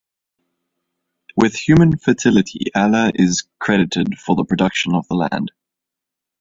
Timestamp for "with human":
1.37-1.95